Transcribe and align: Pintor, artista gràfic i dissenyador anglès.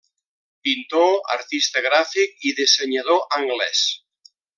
Pintor, 0.67 1.11
artista 1.35 1.83
gràfic 1.87 2.47
i 2.49 2.57
dissenyador 2.61 3.21
anglès. 3.41 3.83